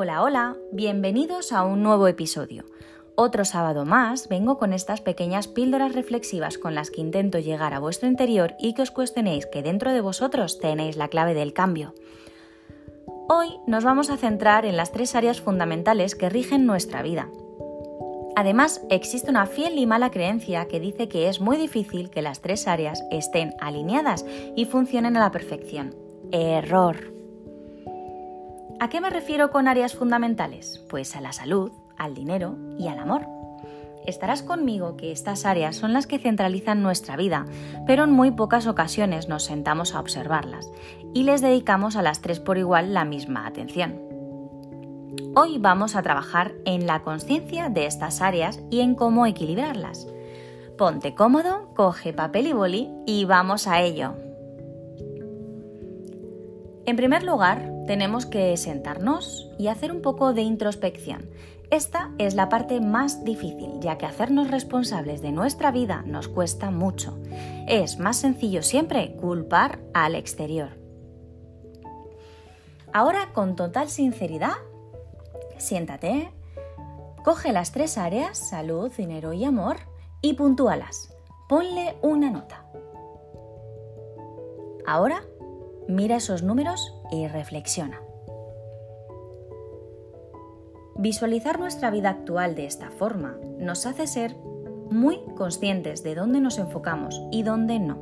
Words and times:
Hola, 0.00 0.22
hola, 0.22 0.56
bienvenidos 0.70 1.50
a 1.50 1.64
un 1.64 1.82
nuevo 1.82 2.06
episodio. 2.06 2.64
Otro 3.16 3.44
sábado 3.44 3.84
más 3.84 4.28
vengo 4.28 4.56
con 4.56 4.72
estas 4.72 5.00
pequeñas 5.00 5.48
píldoras 5.48 5.92
reflexivas 5.92 6.56
con 6.56 6.76
las 6.76 6.92
que 6.92 7.00
intento 7.00 7.40
llegar 7.40 7.74
a 7.74 7.80
vuestro 7.80 8.08
interior 8.08 8.54
y 8.60 8.74
que 8.74 8.82
os 8.82 8.92
cuestionéis 8.92 9.46
que 9.46 9.60
dentro 9.60 9.92
de 9.92 10.00
vosotros 10.00 10.60
tenéis 10.60 10.96
la 10.96 11.08
clave 11.08 11.34
del 11.34 11.52
cambio. 11.52 11.94
Hoy 13.28 13.56
nos 13.66 13.82
vamos 13.82 14.08
a 14.08 14.16
centrar 14.16 14.66
en 14.66 14.76
las 14.76 14.92
tres 14.92 15.16
áreas 15.16 15.40
fundamentales 15.40 16.14
que 16.14 16.28
rigen 16.28 16.64
nuestra 16.64 17.02
vida. 17.02 17.28
Además, 18.36 18.80
existe 18.90 19.30
una 19.30 19.46
fiel 19.46 19.78
y 19.78 19.86
mala 19.86 20.12
creencia 20.12 20.68
que 20.68 20.78
dice 20.78 21.08
que 21.08 21.28
es 21.28 21.40
muy 21.40 21.56
difícil 21.56 22.08
que 22.08 22.22
las 22.22 22.40
tres 22.40 22.68
áreas 22.68 23.02
estén 23.10 23.52
alineadas 23.60 24.24
y 24.54 24.64
funcionen 24.66 25.16
a 25.16 25.20
la 25.20 25.32
perfección. 25.32 25.96
Error. 26.30 27.17
¿A 28.80 28.88
qué 28.88 29.00
me 29.00 29.10
refiero 29.10 29.50
con 29.50 29.66
áreas 29.66 29.96
fundamentales? 29.96 30.84
Pues 30.88 31.16
a 31.16 31.20
la 31.20 31.32
salud, 31.32 31.72
al 31.96 32.14
dinero 32.14 32.56
y 32.78 32.86
al 32.86 33.00
amor. 33.00 33.26
Estarás 34.06 34.44
conmigo 34.44 34.96
que 34.96 35.10
estas 35.10 35.44
áreas 35.44 35.74
son 35.74 35.92
las 35.92 36.06
que 36.06 36.20
centralizan 36.20 36.80
nuestra 36.80 37.16
vida, 37.16 37.44
pero 37.88 38.04
en 38.04 38.12
muy 38.12 38.30
pocas 38.30 38.68
ocasiones 38.68 39.28
nos 39.28 39.42
sentamos 39.42 39.94
a 39.94 40.00
observarlas 40.00 40.70
y 41.12 41.24
les 41.24 41.40
dedicamos 41.40 41.96
a 41.96 42.02
las 42.02 42.20
tres 42.20 42.38
por 42.38 42.56
igual 42.56 42.94
la 42.94 43.04
misma 43.04 43.48
atención. 43.48 44.00
Hoy 45.34 45.58
vamos 45.58 45.96
a 45.96 46.02
trabajar 46.02 46.54
en 46.64 46.86
la 46.86 47.00
conciencia 47.00 47.70
de 47.70 47.86
estas 47.86 48.20
áreas 48.20 48.60
y 48.70 48.80
en 48.80 48.94
cómo 48.94 49.26
equilibrarlas. 49.26 50.06
Ponte 50.78 51.16
cómodo, 51.16 51.74
coge 51.74 52.12
papel 52.12 52.46
y 52.46 52.52
boli 52.52 52.92
y 53.06 53.24
vamos 53.24 53.66
a 53.66 53.82
ello. 53.82 54.14
En 56.86 56.96
primer 56.96 57.24
lugar, 57.24 57.72
tenemos 57.88 58.26
que 58.26 58.54
sentarnos 58.58 59.50
y 59.58 59.68
hacer 59.68 59.90
un 59.90 60.02
poco 60.02 60.34
de 60.34 60.42
introspección. 60.42 61.30
Esta 61.70 62.10
es 62.18 62.34
la 62.34 62.50
parte 62.50 62.82
más 62.82 63.24
difícil, 63.24 63.80
ya 63.80 63.96
que 63.96 64.04
hacernos 64.04 64.50
responsables 64.50 65.22
de 65.22 65.32
nuestra 65.32 65.70
vida 65.70 66.02
nos 66.06 66.28
cuesta 66.28 66.70
mucho. 66.70 67.18
Es 67.66 67.98
más 67.98 68.18
sencillo 68.18 68.62
siempre 68.62 69.16
culpar 69.16 69.78
al 69.94 70.16
exterior. 70.16 70.76
Ahora, 72.92 73.32
con 73.32 73.56
total 73.56 73.88
sinceridad, 73.88 74.56
siéntate, 75.56 76.30
coge 77.24 77.52
las 77.52 77.72
tres 77.72 77.96
áreas, 77.96 78.36
salud, 78.50 78.92
dinero 78.94 79.32
y 79.32 79.46
amor, 79.46 79.76
y 80.20 80.34
puntúalas. 80.34 81.14
Ponle 81.48 81.96
una 82.02 82.30
nota. 82.30 82.66
Ahora, 84.86 85.22
mira 85.88 86.16
esos 86.16 86.42
números 86.42 86.97
y 87.10 87.26
reflexiona. 87.26 88.00
Visualizar 90.96 91.60
nuestra 91.60 91.90
vida 91.90 92.10
actual 92.10 92.56
de 92.56 92.66
esta 92.66 92.90
forma 92.90 93.38
nos 93.58 93.86
hace 93.86 94.06
ser 94.06 94.36
muy 94.90 95.20
conscientes 95.36 96.02
de 96.02 96.14
dónde 96.14 96.40
nos 96.40 96.58
enfocamos 96.58 97.22
y 97.30 97.44
dónde 97.44 97.78
no. 97.78 97.96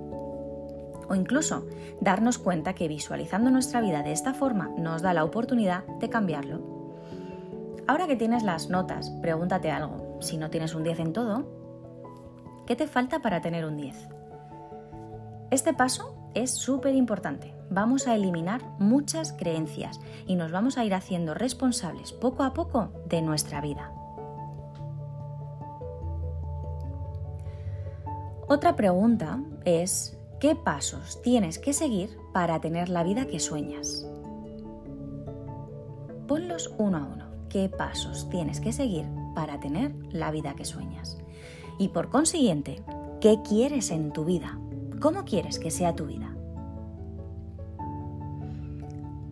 O 1.09 1.15
incluso 1.15 1.67
darnos 2.01 2.39
cuenta 2.39 2.75
que 2.75 2.89
visualizando 2.89 3.51
nuestra 3.51 3.81
vida 3.81 4.03
de 4.03 4.13
esta 4.13 4.35
forma 4.35 4.71
nos 4.79 5.03
da 5.03 5.13
la 5.13 5.25
oportunidad 5.25 5.85
de 6.01 6.09
cambiarlo. 6.09 6.77
Ahora 7.87 8.07
que 8.07 8.17
tienes 8.17 8.43
las 8.43 8.71
notas, 8.71 9.11
pregúntate 9.23 9.71
algo. 9.71 10.19
Si 10.21 10.39
no 10.39 10.51
tienes 10.51 10.75
un 10.75 10.83
10 10.83 10.99
en 11.01 11.13
todo, 11.13 11.47
¿qué 12.67 12.75
te 12.77 12.87
falta 12.87 13.21
para 13.21 13.41
tener 13.41 13.65
un 13.65 13.77
10? 13.77 14.09
Este 15.51 15.73
paso 15.75 16.16
es 16.37 16.51
súper 16.51 16.95
importante. 16.95 17.55
Vamos 17.71 18.07
a 18.07 18.15
eliminar 18.15 18.63
muchas 18.79 19.33
creencias 19.33 19.99
y 20.27 20.37
nos 20.37 20.53
vamos 20.53 20.77
a 20.77 20.85
ir 20.85 20.95
haciendo 20.95 21.33
responsables 21.33 22.13
poco 22.13 22.45
a 22.45 22.53
poco 22.53 22.93
de 23.09 23.23
nuestra 23.23 23.63
vida. 23.63 23.91
Otra 28.49 28.77
pregunta 28.77 29.43
es, 29.65 30.17
¿qué 30.39 30.55
pasos 30.55 31.21
tienes 31.23 31.59
que 31.59 31.73
seguir 31.73 32.17
para 32.35 32.61
tener 32.61 32.91
la 32.91 33.03
vida 33.03 33.27
que 33.27 33.41
sueñas? 33.41 34.07
Ponlos 36.29 36.73
uno 36.79 36.99
a 36.99 37.05
uno. 37.05 37.27
¿Qué 37.49 37.71
pasos 37.71 38.29
tienes 38.29 38.61
que 38.61 38.73
seguir 38.73 39.07
para 39.35 39.59
tener 39.59 39.95
la 40.11 40.31
vida 40.31 40.55
que 40.55 40.67
sueñas? 40.67 41.19
Y 41.79 41.89
por 41.89 42.11
consiguiente, 42.11 42.83
¿qué 43.21 43.41
quieres 43.43 43.91
en 43.91 44.13
tu 44.13 44.25
vida? 44.27 44.59
¿Cómo 45.01 45.25
quieres 45.25 45.59
que 45.59 45.71
sea 45.71 45.95
tu 45.95 46.07
vida? 46.07 46.35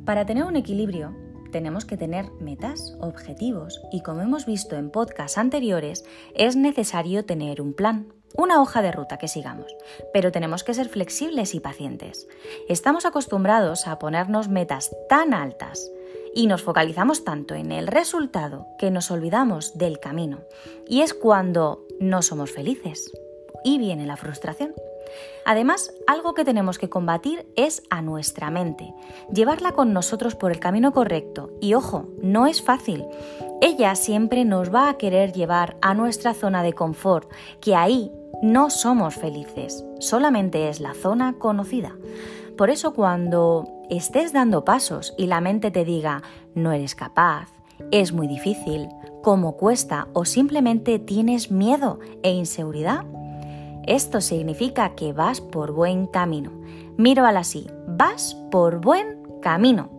Para 0.05 0.27
tener 0.27 0.45
un 0.45 0.57
equilibrio, 0.57 1.15
tenemos 1.51 1.87
que 1.87 1.97
tener 1.97 2.31
metas, 2.41 2.95
objetivos 3.01 3.81
y 3.91 4.03
como 4.03 4.21
hemos 4.21 4.45
visto 4.45 4.77
en 4.77 4.91
podcasts 4.91 5.39
anteriores, 5.39 6.05
es 6.35 6.57
necesario 6.57 7.25
tener 7.25 7.63
un 7.63 7.73
plan, 7.73 8.13
una 8.37 8.61
hoja 8.61 8.83
de 8.83 8.93
ruta 8.93 9.17
que 9.17 9.29
sigamos, 9.29 9.75
pero 10.13 10.33
tenemos 10.33 10.65
que 10.65 10.75
ser 10.75 10.89
flexibles 10.89 11.55
y 11.55 11.61
pacientes. 11.61 12.29
Estamos 12.69 13.07
acostumbrados 13.07 13.87
a 13.87 13.99
ponernos 13.99 14.49
metas 14.49 14.95
tan 15.09 15.33
altas 15.33 15.91
y 16.35 16.47
nos 16.47 16.63
focalizamos 16.63 17.25
tanto 17.25 17.55
en 17.55 17.73
el 17.73 17.87
resultado 17.87 18.67
que 18.79 18.91
nos 18.91 19.11
olvidamos 19.11 19.79
del 19.79 20.01
camino. 20.01 20.41
Y 20.87 21.01
es 21.01 21.15
cuando 21.15 21.87
no 22.01 22.21
somos 22.21 22.51
felices 22.51 23.11
y 23.63 23.79
viene 23.79 24.05
la 24.05 24.17
frustración. 24.17 24.75
Además, 25.45 25.93
algo 26.07 26.35
que 26.35 26.45
tenemos 26.45 26.79
que 26.79 26.89
combatir 26.89 27.47
es 27.57 27.83
a 27.91 28.03
nuestra 28.03 28.51
mente, 28.51 28.95
llevarla 29.33 29.73
con 29.73 29.93
nosotros 29.93 30.35
por 30.35 30.53
el 30.53 30.61
camino 30.61 30.93
correcto. 30.93 31.51
Y 31.61 31.75
ojo, 31.75 32.09
no 32.23 32.47
es 32.47 32.63
fácil. 32.63 33.05
Ella 33.61 33.95
siempre 33.95 34.45
nos 34.45 34.75
va 34.75 34.89
a 34.89 34.97
querer 34.97 35.33
llevar 35.33 35.77
a 35.83 35.95
nuestra 35.95 36.35
zona 36.35 36.63
de 36.63 36.73
confort, 36.73 37.31
que 37.61 37.75
ahí 37.75 38.11
no 38.43 38.71
somos 38.71 39.15
felices, 39.15 39.85
solamente 40.01 40.69
es 40.69 40.81
la 40.81 40.95
zona 40.95 41.35
conocida. 41.39 41.97
Por 42.57 42.71
eso 42.71 42.95
cuando 42.95 43.65
estés 43.91 44.33
dando 44.33 44.65
pasos 44.65 45.15
y 45.19 45.27
la 45.27 45.41
mente 45.41 45.71
te 45.71 45.85
diga, 45.85 46.23
no 46.55 46.73
eres 46.73 46.95
capaz, 46.95 47.49
es 47.91 48.13
muy 48.13 48.29
difícil, 48.29 48.89
cómo 49.23 49.57
cuesta 49.57 50.09
o 50.13 50.25
simplemente 50.25 50.99
tienes 50.99 51.51
miedo 51.51 51.99
e 52.23 52.31
inseguridad, 52.31 53.05
esto 53.87 54.21
significa 54.21 54.95
que 54.95 55.13
vas 55.13 55.41
por 55.41 55.73
buen 55.73 56.07
camino. 56.07 56.53
Míralo 56.97 57.39
así, 57.39 57.67
vas 57.87 58.37
por 58.51 58.81
buen 58.81 59.23
camino. 59.43 59.91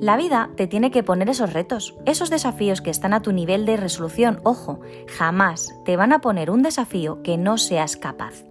La 0.00 0.16
vida 0.16 0.50
te 0.56 0.66
tiene 0.66 0.90
que 0.90 1.02
poner 1.02 1.28
esos 1.28 1.52
retos, 1.52 1.94
esos 2.06 2.30
desafíos 2.30 2.80
que 2.80 2.90
están 2.90 3.12
a 3.12 3.22
tu 3.22 3.32
nivel 3.32 3.66
de 3.66 3.76
resolución. 3.76 4.40
Ojo, 4.42 4.80
jamás 5.16 5.72
te 5.84 5.96
van 5.96 6.12
a 6.12 6.20
poner 6.20 6.50
un 6.50 6.62
desafío 6.62 7.22
que 7.22 7.36
no 7.36 7.58
seas 7.58 7.96
capaz. 7.96 8.44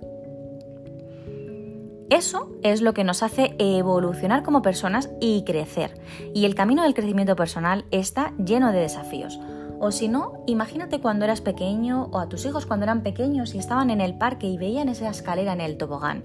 Eso 2.10 2.52
es 2.62 2.81
lo 2.81 2.94
que 2.94 3.06
nos 3.06 3.24
hace 3.24 3.56
evolucionar 3.58 4.44
como 4.44 4.62
personas 4.62 5.10
y 5.22 5.44
crecer. 5.46 6.00
Y 6.34 6.46
el 6.46 6.56
camino 6.56 6.84
del 6.84 6.94
crecimiento 6.94 7.38
personal 7.38 7.86
está 7.90 8.34
lleno 8.38 8.74
de 8.74 8.80
desafíos. 8.80 9.40
O 9.84 9.90
si 9.90 10.08
no, 10.08 10.44
imagínate 10.46 11.02
cuando 11.02 11.25
eras 11.25 11.42
pequeño 11.42 12.08
o 12.12 12.19
a 12.19 12.30
tus 12.30 12.46
hijos 12.46 12.68
cuando 12.68 12.84
eran 12.84 13.02
pequeños 13.02 13.56
y 13.56 13.58
estaban 13.58 13.90
en 13.90 14.00
el 14.00 14.16
parque 14.16 14.46
y 14.46 14.56
veían 14.56 14.90
esa 14.90 15.09
escalera 15.09 15.53
en 15.53 15.59
el 15.59 15.78
tobogán. 15.78 16.24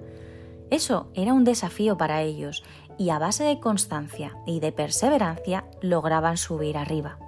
Eso 0.69 1.09
era 1.15 1.33
un 1.33 1.45
desafío 1.45 1.97
para 1.97 2.21
ellos 2.21 2.65
y 2.99 3.09
a 3.09 3.19
base 3.19 3.45
de 3.45 3.59
constancia 3.59 4.37
y 4.45 4.61
de 4.61 4.73
perseverancia 4.73 5.65
lograban 5.81 6.37
subir 6.37 6.77
arriba. 6.77 7.19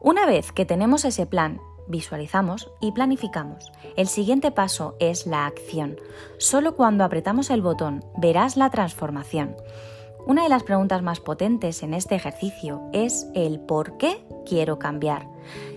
Una 0.00 0.24
vez 0.24 0.50
que 0.50 0.64
tenemos 0.64 1.04
ese 1.04 1.26
plan, 1.26 1.60
visualizamos 1.86 2.70
y 2.80 2.92
planificamos. 2.92 3.70
El 3.96 4.08
siguiente 4.08 4.50
paso 4.50 4.96
es 4.98 5.26
la 5.26 5.44
acción. 5.44 5.98
Solo 6.38 6.74
cuando 6.74 7.04
apretamos 7.04 7.50
el 7.50 7.60
botón 7.60 8.02
verás 8.16 8.56
la 8.56 8.70
transformación. 8.70 9.56
Una 10.26 10.42
de 10.42 10.48
las 10.48 10.62
preguntas 10.62 11.02
más 11.02 11.20
potentes 11.20 11.82
en 11.82 11.92
este 11.92 12.14
ejercicio 12.14 12.82
es 12.94 13.28
el 13.34 13.60
por 13.60 13.98
qué 13.98 14.24
quiero 14.46 14.78
cambiar. 14.78 15.28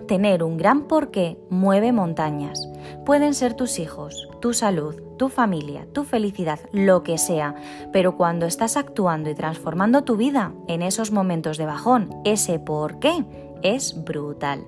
Tener 0.07 0.41
un 0.41 0.55
gran 0.55 0.83
porqué 0.87 1.37
mueve 1.49 1.91
montañas. 1.91 2.69
Pueden 3.05 3.33
ser 3.33 3.55
tus 3.55 3.77
hijos, 3.77 4.29
tu 4.39 4.53
salud, 4.53 4.95
tu 5.17 5.27
familia, 5.27 5.85
tu 5.91 6.05
felicidad, 6.05 6.59
lo 6.71 7.03
que 7.03 7.17
sea, 7.17 7.55
pero 7.91 8.15
cuando 8.15 8.45
estás 8.45 8.77
actuando 8.77 9.29
y 9.29 9.35
transformando 9.35 10.05
tu 10.05 10.15
vida 10.15 10.53
en 10.69 10.81
esos 10.81 11.11
momentos 11.11 11.57
de 11.57 11.65
bajón, 11.65 12.09
ese 12.23 12.57
por 12.57 12.99
qué 12.99 13.25
es 13.63 14.01
brutal. 14.05 14.63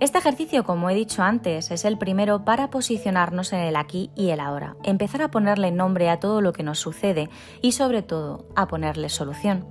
Este 0.00 0.16
ejercicio, 0.16 0.64
como 0.64 0.88
he 0.88 0.94
dicho 0.94 1.22
antes, 1.22 1.70
es 1.70 1.84
el 1.84 1.98
primero 1.98 2.42
para 2.42 2.70
posicionarnos 2.70 3.52
en 3.52 3.60
el 3.60 3.76
aquí 3.76 4.10
y 4.16 4.30
el 4.30 4.40
ahora, 4.40 4.76
empezar 4.82 5.20
a 5.20 5.30
ponerle 5.30 5.72
nombre 5.72 6.08
a 6.08 6.18
todo 6.18 6.40
lo 6.40 6.54
que 6.54 6.62
nos 6.62 6.78
sucede 6.78 7.28
y 7.60 7.72
sobre 7.72 8.00
todo 8.00 8.46
a 8.56 8.66
ponerle 8.66 9.10
solución. 9.10 9.66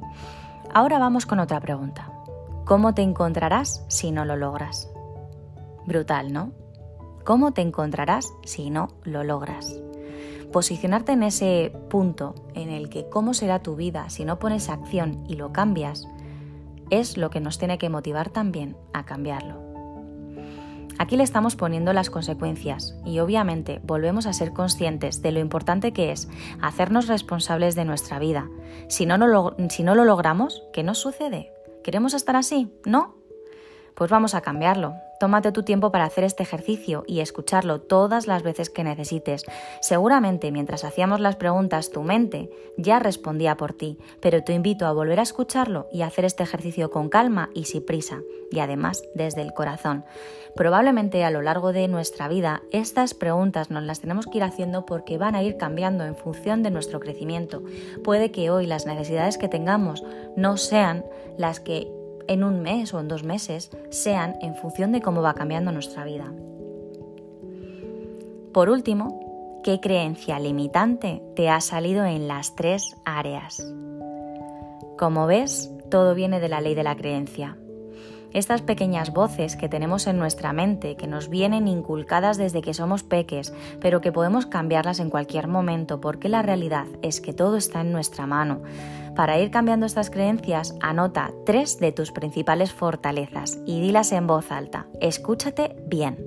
Ahora 0.72 1.00
vamos 1.00 1.26
con 1.26 1.40
otra 1.40 1.60
pregunta. 1.60 2.12
¿Cómo 2.66 2.94
te 2.94 3.02
encontrarás 3.02 3.84
si 3.88 4.12
no 4.12 4.24
lo 4.24 4.36
logras? 4.36 4.92
Brutal, 5.88 6.32
¿no? 6.32 6.52
¿Cómo 7.26 7.52
te 7.52 7.62
encontrarás 7.62 8.32
si 8.46 8.70
no 8.70 8.90
lo 9.06 9.24
logras? 9.24 9.82
Posicionarte 10.54 11.14
en 11.14 11.24
ese 11.24 11.74
punto 11.90 12.36
en 12.54 12.70
el 12.70 12.90
que 12.90 13.10
cómo 13.10 13.34
será 13.34 13.64
tu 13.64 13.76
vida 13.76 14.12
si 14.12 14.26
no 14.26 14.38
pones 14.38 14.70
acción 14.70 15.24
y 15.28 15.38
lo 15.38 15.52
cambias, 15.52 16.08
es 16.92 17.18
lo 17.18 17.32
que 17.32 17.40
nos 17.40 17.58
tiene 17.58 17.80
que 17.80 17.90
motivar 17.90 18.30
también 18.30 18.78
a 18.94 19.06
cambiarlo. 19.06 19.69
Aquí 21.00 21.16
le 21.16 21.24
estamos 21.24 21.56
poniendo 21.56 21.94
las 21.94 22.10
consecuencias 22.10 22.94
y 23.06 23.20
obviamente 23.20 23.80
volvemos 23.84 24.28
a 24.28 24.34
ser 24.34 24.52
conscientes 24.52 25.22
de 25.22 25.32
lo 25.32 25.40
importante 25.40 25.94
que 25.94 26.12
es 26.12 26.28
hacernos 26.62 27.08
responsables 27.08 27.74
de 27.74 27.86
nuestra 27.86 28.20
vida. 28.20 28.50
Si 28.90 29.06
no, 29.06 29.18
lo, 29.18 29.56
si 29.70 29.84
no 29.84 29.96
lo 29.96 30.04
logramos, 30.04 30.62
¿qué 30.74 30.84
nos 30.84 30.98
sucede? 30.98 31.54
¿Queremos 31.86 32.14
estar 32.14 32.36
así? 32.36 32.70
¿No? 32.86 33.19
Pues 33.96 34.10
vamos 34.10 34.36
a 34.36 34.42
cambiarlo. 34.42 34.96
Tómate 35.20 35.52
tu 35.52 35.64
tiempo 35.64 35.92
para 35.92 36.06
hacer 36.06 36.24
este 36.24 36.44
ejercicio 36.44 37.04
y 37.06 37.20
escucharlo 37.20 37.82
todas 37.82 38.26
las 38.26 38.42
veces 38.42 38.70
que 38.70 38.86
necesites. 38.86 39.44
Seguramente 39.82 40.50
mientras 40.50 40.86
hacíamos 40.86 41.20
las 41.20 41.36
preguntas 41.36 41.92
tu 41.92 42.04
mente 42.04 42.50
ya 42.78 43.00
respondía 43.00 43.58
por 43.58 43.74
ti, 43.74 43.98
pero 44.22 44.42
te 44.46 44.54
invito 44.54 44.86
a 44.86 44.94
volver 44.94 45.20
a 45.20 45.24
escucharlo 45.24 45.90
y 45.92 46.04
hacer 46.04 46.24
este 46.24 46.44
ejercicio 46.44 46.90
con 46.90 47.10
calma 47.10 47.50
y 47.54 47.66
sin 47.66 47.86
prisa, 47.86 48.22
y 48.50 48.60
además 48.60 49.04
desde 49.14 49.42
el 49.42 49.54
corazón. 49.54 50.06
Probablemente 50.56 51.26
a 51.26 51.32
lo 51.32 51.42
largo 51.42 51.74
de 51.74 51.90
nuestra 51.90 52.30
vida 52.30 52.62
estas 52.72 53.14
preguntas 53.14 53.72
nos 53.72 53.84
las 53.84 54.00
tenemos 54.00 54.26
que 54.26 54.38
ir 54.38 54.44
haciendo 54.44 54.86
porque 54.86 55.18
van 55.18 55.36
a 55.36 55.44
ir 55.44 55.58
cambiando 55.58 56.06
en 56.06 56.16
función 56.16 56.64
de 56.64 56.72
nuestro 56.72 57.02
crecimiento. 57.02 57.62
Puede 58.06 58.32
que 58.32 58.50
hoy 58.52 58.68
las 58.68 58.86
necesidades 58.86 59.38
que 59.38 59.50
tengamos 59.50 60.02
no 60.38 60.56
sean 60.56 61.04
las 61.38 61.60
que 61.60 61.92
en 62.30 62.44
un 62.44 62.62
mes 62.62 62.94
o 62.94 63.00
en 63.00 63.10
dos 63.10 63.24
meses 63.24 63.72
sean 63.90 64.38
en 64.42 64.56
función 64.56 64.94
de 64.94 65.02
cómo 65.02 65.22
va 65.22 65.34
cambiando 65.34 65.72
nuestra 65.72 66.06
vida. 66.06 66.32
Por 68.54 68.70
último, 68.70 69.60
¿qué 69.64 69.80
creencia 69.80 70.40
limitante 70.40 71.22
te 71.36 71.50
ha 71.50 71.60
salido 71.60 72.06
en 72.06 72.28
las 72.28 72.56
tres 72.56 72.96
áreas? 73.04 73.62
Como 74.98 75.28
ves, 75.28 75.72
todo 75.90 76.14
viene 76.14 76.40
de 76.40 76.50
la 76.50 76.62
ley 76.62 76.76
de 76.76 76.84
la 76.84 76.96
creencia. 76.96 77.58
Estas 78.32 78.62
pequeñas 78.62 79.12
voces 79.12 79.56
que 79.56 79.70
tenemos 79.70 80.06
en 80.06 80.20
nuestra 80.20 80.54
mente, 80.54 80.96
que 80.96 81.08
nos 81.08 81.30
vienen 81.30 81.68
inculcadas 81.68 82.38
desde 82.38 82.62
que 82.62 82.76
somos 82.76 83.02
peques, 83.02 83.54
pero 83.82 84.02
que 84.02 84.12
podemos 84.12 84.46
cambiarlas 84.46 85.00
en 85.00 85.10
cualquier 85.10 85.48
momento, 85.48 86.00
porque 86.00 86.30
la 86.30 86.44
realidad 86.44 86.86
es 87.02 87.22
que 87.22 87.34
todo 87.34 87.58
está 87.58 87.82
en 87.82 87.92
nuestra 87.92 88.28
mano. 88.28 88.62
Para 89.16 89.40
ir 89.40 89.50
cambiando 89.50 89.88
estas 89.88 90.12
creencias, 90.12 90.76
anota 90.80 91.34
tres 91.46 91.80
de 91.80 91.92
tus 91.92 92.12
principales 92.12 92.72
fortalezas 92.72 93.60
y 93.66 93.82
dilas 93.82 94.12
en 94.12 94.28
voz 94.28 94.52
alta. 94.52 94.86
Escúchate 95.02 95.76
bien. 95.88 96.18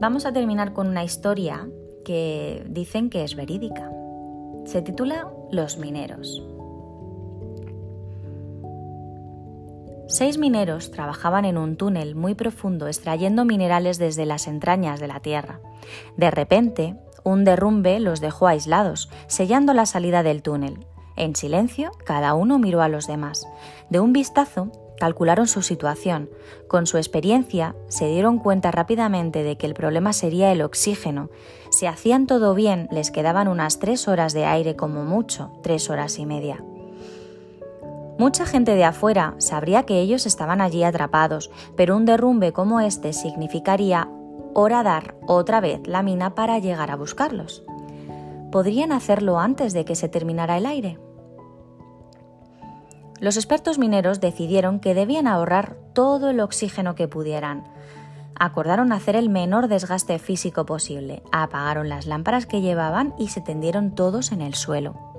Vamos 0.00 0.26
a 0.26 0.32
terminar 0.32 0.72
con 0.72 0.88
una 0.88 1.04
historia 1.04 1.68
que 2.04 2.64
dicen 2.68 3.08
que 3.08 3.22
es 3.22 3.36
verídica. 3.36 3.88
Se 4.64 4.82
titula 4.82 5.28
Los 5.52 5.78
mineros. 5.78 6.42
Seis 10.12 10.36
mineros 10.36 10.90
trabajaban 10.90 11.46
en 11.46 11.56
un 11.56 11.78
túnel 11.78 12.14
muy 12.14 12.34
profundo 12.34 12.86
extrayendo 12.86 13.46
minerales 13.46 13.96
desde 13.96 14.26
las 14.26 14.46
entrañas 14.46 15.00
de 15.00 15.06
la 15.08 15.20
Tierra. 15.20 15.60
De 16.18 16.30
repente, 16.30 16.96
un 17.24 17.44
derrumbe 17.44 17.98
los 17.98 18.20
dejó 18.20 18.46
aislados, 18.46 19.08
sellando 19.26 19.72
la 19.72 19.86
salida 19.86 20.22
del 20.22 20.42
túnel. 20.42 20.84
En 21.16 21.34
silencio, 21.34 21.92
cada 22.04 22.34
uno 22.34 22.58
miró 22.58 22.82
a 22.82 22.88
los 22.88 23.06
demás. 23.06 23.46
De 23.88 24.00
un 24.00 24.12
vistazo, 24.12 24.70
calcularon 24.98 25.46
su 25.46 25.62
situación. 25.62 26.28
Con 26.68 26.86
su 26.86 26.98
experiencia, 26.98 27.74
se 27.88 28.06
dieron 28.06 28.38
cuenta 28.38 28.70
rápidamente 28.70 29.42
de 29.42 29.56
que 29.56 29.64
el 29.64 29.72
problema 29.72 30.12
sería 30.12 30.52
el 30.52 30.60
oxígeno. 30.60 31.30
Si 31.70 31.86
hacían 31.86 32.26
todo 32.26 32.54
bien, 32.54 32.86
les 32.90 33.10
quedaban 33.10 33.48
unas 33.48 33.78
tres 33.78 34.08
horas 34.08 34.34
de 34.34 34.44
aire 34.44 34.76
como 34.76 35.06
mucho, 35.06 35.52
tres 35.62 35.88
horas 35.88 36.18
y 36.18 36.26
media. 36.26 36.62
Mucha 38.22 38.46
gente 38.46 38.76
de 38.76 38.84
afuera 38.84 39.34
sabría 39.38 39.82
que 39.82 39.98
ellos 39.98 40.26
estaban 40.26 40.60
allí 40.60 40.84
atrapados, 40.84 41.50
pero 41.76 41.96
un 41.96 42.04
derrumbe 42.04 42.52
como 42.52 42.78
este 42.78 43.12
significaría 43.12 44.08
horadar 44.54 45.16
otra 45.26 45.60
vez 45.60 45.84
la 45.88 46.04
mina 46.04 46.36
para 46.36 46.60
llegar 46.60 46.92
a 46.92 46.96
buscarlos. 46.96 47.64
¿Podrían 48.52 48.92
hacerlo 48.92 49.40
antes 49.40 49.72
de 49.72 49.84
que 49.84 49.96
se 49.96 50.08
terminara 50.08 50.56
el 50.56 50.66
aire? 50.66 51.00
Los 53.18 53.36
expertos 53.36 53.80
mineros 53.80 54.20
decidieron 54.20 54.78
que 54.78 54.94
debían 54.94 55.26
ahorrar 55.26 55.74
todo 55.92 56.30
el 56.30 56.38
oxígeno 56.38 56.94
que 56.94 57.08
pudieran. 57.08 57.64
Acordaron 58.36 58.92
hacer 58.92 59.16
el 59.16 59.30
menor 59.30 59.66
desgaste 59.66 60.20
físico 60.20 60.64
posible, 60.64 61.24
apagaron 61.32 61.88
las 61.88 62.06
lámparas 62.06 62.46
que 62.46 62.60
llevaban 62.60 63.14
y 63.18 63.30
se 63.30 63.40
tendieron 63.40 63.96
todos 63.96 64.30
en 64.30 64.42
el 64.42 64.54
suelo. 64.54 65.11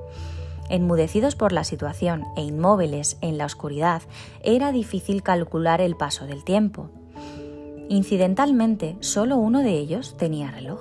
Enmudecidos 0.69 1.36
por 1.36 1.51
la 1.51 1.63
situación 1.63 2.25
e 2.36 2.42
inmóviles 2.42 3.18
en 3.21 3.38
la 3.38 3.45
oscuridad, 3.45 4.01
era 4.42 4.71
difícil 4.71 5.24
calcular 5.24 5.81
el 5.81 5.95
paso 5.95 6.25
del 6.25 6.44
tiempo. 6.44 6.89
Incidentalmente, 7.89 8.98
solo 9.01 9.38
uno 9.38 9.60
de 9.60 9.71
ellos 9.71 10.15
tenía 10.18 10.51
reloj. 10.51 10.80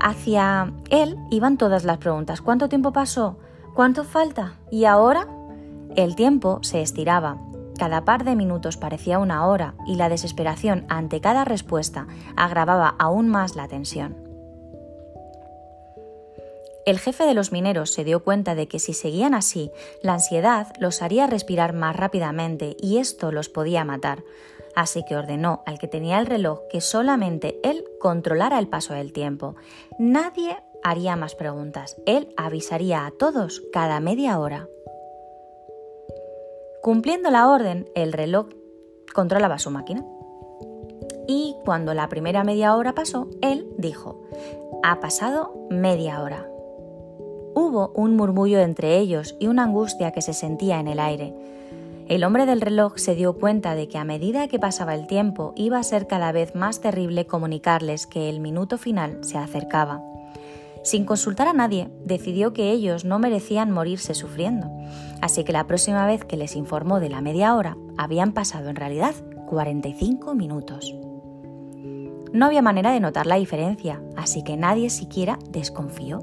Hacia 0.00 0.72
él 0.90 1.16
iban 1.30 1.58
todas 1.58 1.84
las 1.84 1.98
preguntas. 1.98 2.40
¿Cuánto 2.40 2.68
tiempo 2.68 2.92
pasó? 2.92 3.36
¿Cuánto 3.74 4.04
falta? 4.04 4.54
¿Y 4.70 4.84
ahora? 4.84 5.26
El 5.96 6.14
tiempo 6.14 6.58
se 6.62 6.82
estiraba. 6.82 7.38
Cada 7.78 8.04
par 8.04 8.24
de 8.24 8.34
minutos 8.34 8.76
parecía 8.76 9.18
una 9.18 9.46
hora 9.46 9.74
y 9.86 9.94
la 9.94 10.08
desesperación 10.08 10.84
ante 10.88 11.20
cada 11.20 11.44
respuesta 11.44 12.06
agravaba 12.36 12.94
aún 12.98 13.28
más 13.28 13.54
la 13.54 13.68
tensión. 13.68 14.27
El 16.88 16.98
jefe 16.98 17.26
de 17.26 17.34
los 17.34 17.52
mineros 17.52 17.92
se 17.92 18.02
dio 18.02 18.24
cuenta 18.24 18.54
de 18.54 18.66
que 18.66 18.78
si 18.78 18.94
seguían 18.94 19.34
así, 19.34 19.70
la 20.00 20.14
ansiedad 20.14 20.68
los 20.80 21.02
haría 21.02 21.26
respirar 21.26 21.74
más 21.74 21.94
rápidamente 21.94 22.78
y 22.80 22.96
esto 22.96 23.30
los 23.30 23.50
podía 23.50 23.84
matar. 23.84 24.24
Así 24.74 25.04
que 25.06 25.14
ordenó 25.14 25.62
al 25.66 25.78
que 25.78 25.86
tenía 25.86 26.18
el 26.18 26.24
reloj 26.24 26.60
que 26.70 26.80
solamente 26.80 27.60
él 27.62 27.84
controlara 28.00 28.58
el 28.58 28.68
paso 28.68 28.94
del 28.94 29.12
tiempo. 29.12 29.54
Nadie 29.98 30.62
haría 30.82 31.14
más 31.14 31.34
preguntas. 31.34 31.98
Él 32.06 32.32
avisaría 32.38 33.04
a 33.04 33.10
todos 33.10 33.62
cada 33.70 34.00
media 34.00 34.38
hora. 34.38 34.66
Cumpliendo 36.80 37.30
la 37.30 37.50
orden, 37.50 37.90
el 37.94 38.14
reloj 38.14 38.46
controlaba 39.12 39.58
su 39.58 39.70
máquina. 39.70 40.06
Y 41.26 41.54
cuando 41.66 41.92
la 41.92 42.08
primera 42.08 42.44
media 42.44 42.74
hora 42.74 42.94
pasó, 42.94 43.28
él 43.42 43.68
dijo, 43.76 44.22
ha 44.82 45.00
pasado 45.00 45.52
media 45.68 46.22
hora. 46.22 46.48
Hubo 47.60 47.90
un 47.96 48.14
murmullo 48.14 48.60
entre 48.60 48.98
ellos 48.98 49.34
y 49.40 49.48
una 49.48 49.64
angustia 49.64 50.12
que 50.12 50.22
se 50.22 50.32
sentía 50.32 50.78
en 50.78 50.86
el 50.86 51.00
aire. 51.00 51.34
El 52.06 52.22
hombre 52.22 52.46
del 52.46 52.60
reloj 52.60 52.98
se 52.98 53.16
dio 53.16 53.32
cuenta 53.32 53.74
de 53.74 53.88
que 53.88 53.98
a 53.98 54.04
medida 54.04 54.46
que 54.46 54.60
pasaba 54.60 54.94
el 54.94 55.08
tiempo 55.08 55.54
iba 55.56 55.76
a 55.76 55.82
ser 55.82 56.06
cada 56.06 56.30
vez 56.30 56.54
más 56.54 56.80
terrible 56.80 57.26
comunicarles 57.26 58.06
que 58.06 58.28
el 58.28 58.38
minuto 58.38 58.78
final 58.78 59.18
se 59.24 59.38
acercaba. 59.38 60.00
Sin 60.84 61.04
consultar 61.04 61.48
a 61.48 61.52
nadie, 61.52 61.90
decidió 62.04 62.52
que 62.52 62.70
ellos 62.70 63.04
no 63.04 63.18
merecían 63.18 63.72
morirse 63.72 64.14
sufriendo, 64.14 64.70
así 65.20 65.42
que 65.42 65.52
la 65.52 65.66
próxima 65.66 66.06
vez 66.06 66.24
que 66.24 66.36
les 66.36 66.54
informó 66.54 67.00
de 67.00 67.08
la 67.08 67.22
media 67.22 67.56
hora, 67.56 67.76
habían 67.96 68.34
pasado 68.34 68.68
en 68.68 68.76
realidad 68.76 69.16
45 69.48 70.32
minutos. 70.36 70.94
No 72.32 72.46
había 72.46 72.62
manera 72.62 72.92
de 72.92 73.00
notar 73.00 73.26
la 73.26 73.34
diferencia, 73.34 74.00
así 74.16 74.44
que 74.44 74.56
nadie 74.56 74.90
siquiera 74.90 75.40
desconfió. 75.50 76.20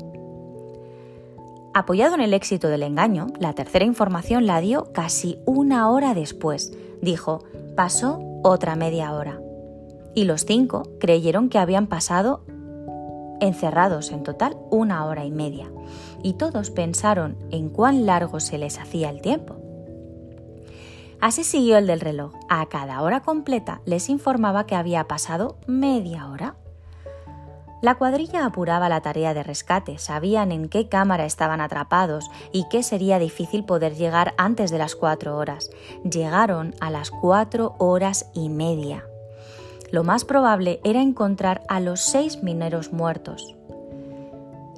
Apoyado 1.78 2.16
en 2.16 2.22
el 2.22 2.34
éxito 2.34 2.70
del 2.70 2.84
engaño, 2.84 3.28
la 3.38 3.52
tercera 3.52 3.84
información 3.84 4.46
la 4.46 4.62
dio 4.62 4.94
casi 4.94 5.40
una 5.46 5.90
hora 5.90 6.14
después. 6.14 6.72
Dijo, 7.02 7.44
pasó 7.76 8.22
otra 8.44 8.78
media 8.78 9.12
hora. 9.12 9.42
Y 10.14 10.24
los 10.24 10.46
cinco 10.46 10.84
creyeron 11.02 11.50
que 11.50 11.60
habían 11.60 11.88
pasado 11.88 12.46
encerrados 13.42 14.14
en 14.14 14.24
total 14.24 14.56
una 14.72 15.06
hora 15.06 15.26
y 15.26 15.32
media. 15.32 15.70
Y 16.24 16.36
todos 16.36 16.72
pensaron 16.72 17.36
en 17.52 17.68
cuán 17.68 18.06
largo 18.06 18.40
se 18.40 18.58
les 18.58 18.80
hacía 18.80 19.10
el 19.10 19.20
tiempo. 19.20 19.58
Así 21.20 21.44
siguió 21.44 21.78
el 21.78 21.88
del 21.88 22.00
reloj. 22.00 22.32
A 22.48 22.66
cada 22.68 23.02
hora 23.02 23.20
completa 23.20 23.82
les 23.84 24.08
informaba 24.08 24.66
que 24.66 24.76
había 24.76 25.10
pasado 25.10 25.58
media 25.68 26.30
hora. 26.30 26.56
La 27.86 27.94
cuadrilla 27.94 28.48
apuraba 28.48 28.90
la 28.90 29.02
tarea 29.02 29.36
de 29.36 29.44
rescate, 29.44 30.00
sabían 30.00 30.52
en 30.52 30.70
qué 30.70 30.90
cámara 30.90 31.28
estaban 31.28 31.62
atrapados 31.62 32.32
y 32.52 32.68
que 32.68 32.82
sería 32.82 33.20
difícil 33.20 33.64
poder 33.64 33.94
llegar 33.94 34.34
antes 34.40 34.72
de 34.72 34.80
las 34.80 34.96
cuatro 34.96 35.38
horas. 35.38 35.70
Llegaron 36.04 36.74
a 36.80 36.90
las 36.90 37.12
cuatro 37.12 37.76
horas 37.78 38.32
y 38.34 38.50
media. 38.50 39.06
Lo 39.92 40.04
más 40.04 40.26
probable 40.26 40.80
era 40.84 41.00
encontrar 41.00 41.62
a 41.68 41.80
los 41.80 42.02
seis 42.02 42.42
mineros 42.42 42.92
muertos. 42.92 43.56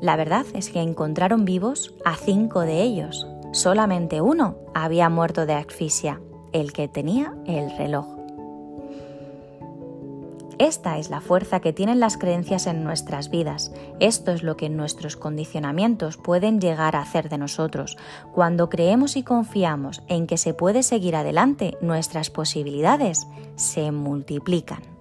La 0.01 0.17
verdad 0.17 0.45
es 0.53 0.69
que 0.69 0.81
encontraron 0.81 1.45
vivos 1.45 1.93
a 2.03 2.17
cinco 2.17 2.59
de 2.59 2.81
ellos. 2.81 3.25
Solamente 3.53 4.19
uno 4.19 4.57
había 4.75 5.07
muerto 5.07 5.45
de 5.45 5.53
asfixia, 5.53 6.19
el 6.51 6.73
que 6.73 6.89
tenía 6.89 7.33
el 7.45 7.71
reloj. 7.77 8.16
Esta 10.59 10.97
es 10.97 11.11
la 11.11 11.21
fuerza 11.21 11.59
que 11.59 11.71
tienen 11.71 11.99
las 11.99 12.17
creencias 12.17 12.65
en 12.65 12.83
nuestras 12.83 13.29
vidas. 13.29 13.71
Esto 13.99 14.31
es 14.31 14.41
lo 14.41 14.57
que 14.57 14.69
nuestros 14.69 15.15
condicionamientos 15.15 16.17
pueden 16.17 16.59
llegar 16.59 16.95
a 16.95 17.01
hacer 17.01 17.29
de 17.29 17.37
nosotros. 17.37 17.95
Cuando 18.33 18.67
creemos 18.67 19.17
y 19.17 19.23
confiamos 19.23 20.01
en 20.07 20.25
que 20.25 20.37
se 20.37 20.55
puede 20.55 20.81
seguir 20.81 21.15
adelante, 21.15 21.77
nuestras 21.81 22.31
posibilidades 22.31 23.27
se 23.55 23.91
multiplican. 23.91 24.97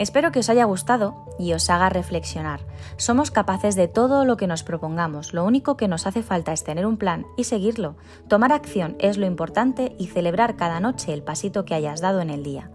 Espero 0.00 0.32
que 0.32 0.38
os 0.38 0.48
haya 0.48 0.64
gustado 0.64 1.26
y 1.38 1.52
os 1.52 1.68
haga 1.68 1.90
reflexionar. 1.90 2.60
Somos 2.96 3.30
capaces 3.30 3.74
de 3.76 3.86
todo 3.86 4.24
lo 4.24 4.38
que 4.38 4.46
nos 4.46 4.62
propongamos, 4.62 5.34
lo 5.34 5.44
único 5.44 5.76
que 5.76 5.88
nos 5.88 6.06
hace 6.06 6.22
falta 6.22 6.54
es 6.54 6.64
tener 6.64 6.86
un 6.86 6.96
plan 6.96 7.26
y 7.36 7.44
seguirlo. 7.44 7.96
Tomar 8.26 8.50
acción 8.50 8.96
es 8.98 9.18
lo 9.18 9.26
importante 9.26 9.94
y 9.98 10.06
celebrar 10.06 10.56
cada 10.56 10.80
noche 10.80 11.12
el 11.12 11.22
pasito 11.22 11.66
que 11.66 11.74
hayas 11.74 12.00
dado 12.00 12.22
en 12.22 12.30
el 12.30 12.42
día. 12.42 12.70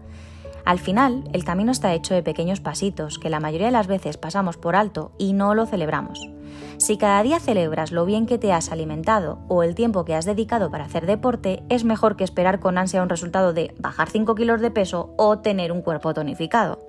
Al 0.64 0.78
final, 0.78 1.28
el 1.32 1.42
camino 1.42 1.72
está 1.72 1.94
hecho 1.94 2.14
de 2.14 2.22
pequeños 2.22 2.60
pasitos 2.60 3.18
que 3.18 3.28
la 3.28 3.40
mayoría 3.40 3.66
de 3.66 3.72
las 3.72 3.88
veces 3.88 4.18
pasamos 4.18 4.56
por 4.56 4.76
alto 4.76 5.10
y 5.18 5.32
no 5.32 5.52
lo 5.56 5.66
celebramos. 5.66 6.30
Si 6.76 6.96
cada 6.96 7.24
día 7.24 7.40
celebras 7.40 7.90
lo 7.90 8.04
bien 8.04 8.26
que 8.26 8.38
te 8.38 8.52
has 8.52 8.70
alimentado 8.70 9.40
o 9.48 9.64
el 9.64 9.74
tiempo 9.74 10.04
que 10.04 10.14
has 10.14 10.26
dedicado 10.26 10.70
para 10.70 10.84
hacer 10.84 11.06
deporte, 11.06 11.64
es 11.70 11.82
mejor 11.82 12.14
que 12.14 12.22
esperar 12.22 12.60
con 12.60 12.78
ansia 12.78 13.02
un 13.02 13.08
resultado 13.08 13.52
de 13.52 13.74
bajar 13.80 14.10
5 14.10 14.36
kilos 14.36 14.60
de 14.60 14.70
peso 14.70 15.12
o 15.18 15.40
tener 15.40 15.72
un 15.72 15.82
cuerpo 15.82 16.14
tonificado. 16.14 16.85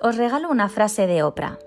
Os 0.00 0.16
regalo 0.16 0.50
una 0.50 0.68
frase 0.68 1.06
de 1.06 1.22
Oprah. 1.22 1.58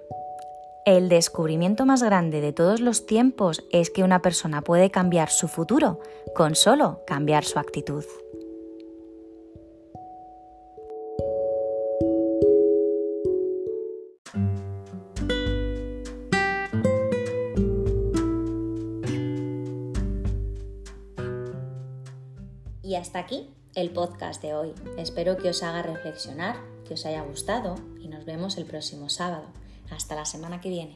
El 0.86 1.10
descubrimiento 1.10 1.86
más 1.86 2.04
grande 2.04 2.42
de 2.42 2.54
todos 2.54 2.82
los 2.82 3.06
tiempos 3.06 3.64
es 3.72 3.90
que 3.90 4.04
una 4.04 4.22
persona 4.22 4.62
puede 4.62 4.92
cambiar 4.92 5.30
su 5.30 5.48
futuro 5.48 6.00
con 6.36 6.56
solo 6.56 7.04
cambiar 7.08 7.46
su 7.46 7.60
actitud. 7.60 8.04
Y 22.82 22.96
hasta 22.96 23.20
aquí 23.20 23.54
el 23.76 23.92
podcast 23.92 24.42
de 24.42 24.54
hoy. 24.54 24.74
Espero 24.98 25.38
que 25.38 25.50
os 25.50 25.62
haga 25.62 25.82
reflexionar, 25.82 26.56
que 26.88 26.96
os 26.96 27.06
haya 27.06 27.22
gustado 27.22 27.76
y 28.08 28.10
nos 28.10 28.26
vemos 28.26 28.58
el 28.58 28.66
próximo 28.66 29.10
sábado. 29.10 29.46
Hasta 29.92 30.16
la 30.16 30.26
semana 30.26 30.62
que 30.62 30.70
viene. 30.70 30.96